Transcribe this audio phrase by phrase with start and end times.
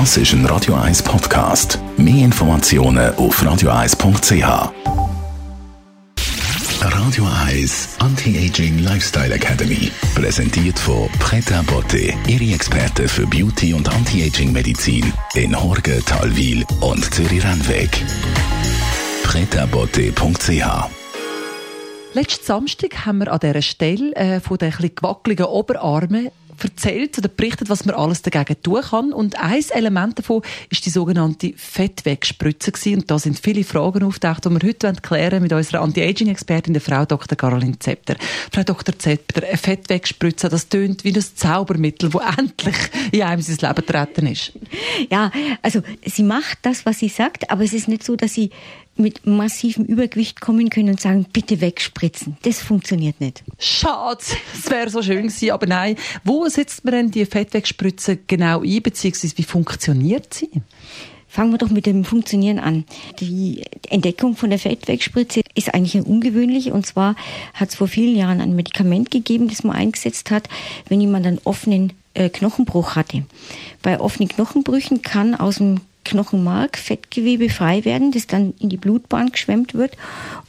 [0.00, 1.78] Das ist ein Radio 1 Podcast.
[1.96, 4.72] Mehr Informationen auf radio1.ch.
[6.80, 9.92] Radio 1 Anti-Aging Lifestyle Academy.
[10.16, 17.14] Präsentiert von Preta Botte, Ihre Experte für Beauty und Anti-Aging Medizin in Horge, Talwil und
[17.14, 18.04] Zürich-Rennweg.
[19.22, 20.90] pretabotte.ch
[22.14, 26.30] Letzten Samstag haben wir an dieser Stelle äh, von den etwas gewackeligen Oberarmen
[26.62, 29.12] erzählt oder berichtet, was man alles dagegen tun kann.
[29.12, 33.00] Und ein Element davon ist die sogenannte Fettwegspritze gewesen.
[33.00, 37.04] Und da sind viele Fragen auftaucht, die wir heute klären mit unserer Anti-Aging-Expertin, der Frau
[37.04, 37.36] Dr.
[37.36, 38.16] Caroline Zepter.
[38.52, 38.98] Frau Dr.
[38.98, 42.76] Zepter, eine Fettwegspritze, das tönt wie ein Zaubermittel, das endlich
[43.12, 44.52] in einem sein Leben treten ist.
[45.10, 45.30] Ja,
[45.62, 48.50] also sie macht das, was sie sagt, aber es ist nicht so, dass sie
[48.96, 52.36] mit massivem Übergewicht kommen können und sagen, bitte wegspritzen.
[52.42, 53.42] Das funktioniert nicht.
[53.58, 54.22] Schade,
[54.54, 55.96] es wäre so schön gewesen, aber nein.
[56.22, 60.50] Wo setzt man denn die Fettwegspritze genau ein, beziehungsweise wie funktioniert sie?
[61.34, 62.84] Fangen wir doch mit dem Funktionieren an.
[63.18, 66.72] Die Entdeckung von der Fettwegspritze ist eigentlich eine ungewöhnliche.
[66.72, 67.16] Und zwar
[67.54, 70.48] hat es vor vielen Jahren ein Medikament gegeben, das man eingesetzt hat,
[70.88, 73.24] wenn jemand einen offenen äh, Knochenbruch hatte.
[73.82, 79.32] Bei offenen Knochenbrüchen kann aus dem Knochenmark, Fettgewebe frei werden, das dann in die Blutbahn
[79.32, 79.96] geschwemmt wird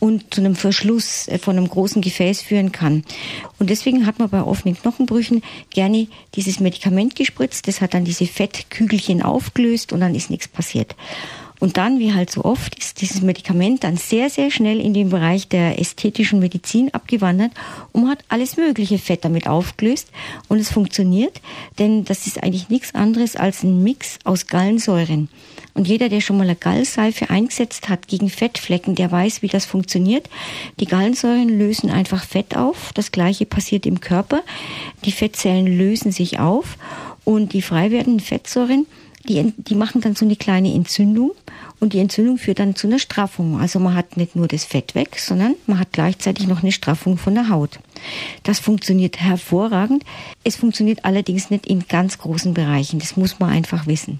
[0.00, 3.04] und zu einem Verschluss äh, von einem großen Gefäß führen kann.
[3.58, 8.26] Und deswegen hat man bei offenen Knochenbrüchen gerne dieses Medikament gespritzt, das hat dann diese
[8.26, 10.94] Fettkügelchen aufgelöst und dann ist nichts passiert.
[11.60, 15.10] Und dann, wie halt so oft, ist dieses Medikament dann sehr, sehr schnell in den
[15.10, 17.52] Bereich der ästhetischen Medizin abgewandert
[17.92, 20.08] und hat alles mögliche Fett damit aufgelöst
[20.48, 21.40] und es funktioniert,
[21.78, 25.28] denn das ist eigentlich nichts anderes als ein Mix aus Gallensäuren.
[25.74, 29.64] Und jeder, der schon mal eine Gallseife eingesetzt hat gegen Fettflecken, der weiß, wie das
[29.64, 30.28] funktioniert.
[30.78, 32.92] Die Gallensäuren lösen einfach Fett auf.
[32.94, 34.42] Das gleiche passiert im Körper.
[35.04, 36.78] Die Fettzellen lösen sich auf
[37.24, 38.86] und die frei werdenden Fettsäuren
[39.28, 41.32] die, die machen dann so eine kleine Entzündung
[41.84, 43.60] und die Entzündung führt dann zu einer Straffung.
[43.60, 47.18] Also man hat nicht nur das Fett weg, sondern man hat gleichzeitig noch eine Straffung
[47.18, 47.78] von der Haut.
[48.42, 50.02] Das funktioniert hervorragend.
[50.44, 53.00] Es funktioniert allerdings nicht in ganz großen Bereichen.
[53.00, 54.18] Das muss man einfach wissen.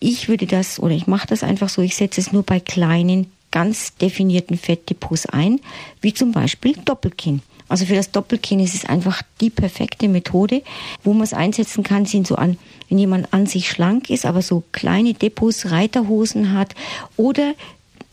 [0.00, 3.30] Ich würde das oder ich mache das einfach so, ich setze es nur bei kleinen,
[3.52, 5.60] ganz definierten Fettdepots ein,
[6.00, 7.42] wie zum Beispiel Doppelkinn.
[7.68, 10.62] Also für das Doppelkinn ist es einfach die perfekte Methode.
[11.04, 12.58] Wo man es einsetzen kann, sind so an,
[12.88, 16.74] wenn jemand an sich schlank ist, aber so kleine Depots, Reiterhosen hat
[17.16, 17.54] oder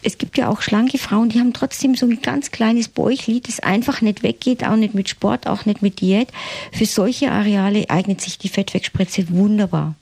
[0.05, 3.59] es gibt ja auch schlanke Frauen, die haben trotzdem so ein ganz kleines Bäuchli, das
[3.59, 6.29] einfach nicht weggeht, auch nicht mit Sport, auch nicht mit Diät.
[6.71, 9.95] Für solche Areale eignet sich die Fettwegspritze wunderbar.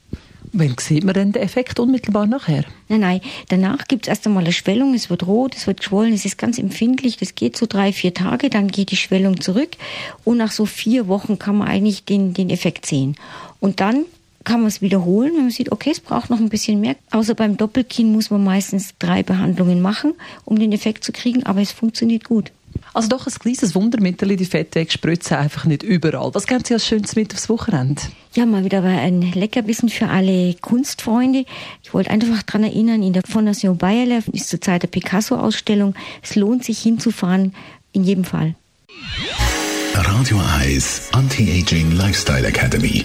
[0.56, 2.64] Wann sieht man denn den Effekt unmittelbar nachher?
[2.88, 3.20] Nein, nein.
[3.48, 6.38] Danach gibt es erst einmal eine Schwellung, es wird rot, es wird geschwollen, es ist
[6.38, 9.70] ganz empfindlich, das geht so drei, vier Tage, dann geht die Schwellung zurück
[10.22, 13.16] und nach so vier Wochen kann man eigentlich den, den Effekt sehen.
[13.58, 14.04] Und dann
[14.44, 16.94] kann man es wiederholen, wenn man sieht, okay, es braucht noch ein bisschen mehr.
[17.10, 21.62] Außer beim Doppelkinn muss man meistens drei Behandlungen machen, um den Effekt zu kriegen, aber
[21.62, 22.52] es funktioniert gut.
[22.94, 26.32] Also doch ein kleines Wundermittel, die Fettwegspritze einfach nicht überall.
[26.32, 28.00] Was geben Sie als Schönes mit aufs Wochenende?
[28.34, 31.44] Ja, mal wieder ein Leckerbissen für alle Kunstfreunde.
[31.82, 35.94] Ich wollte einfach daran erinnern, in der Fondation Bayerle ist zurzeit der Picasso-Ausstellung.
[36.22, 37.52] Es lohnt sich hinzufahren,
[37.92, 38.54] in jedem Fall.
[39.94, 43.04] Radio Eyes Anti-Aging Lifestyle Academy.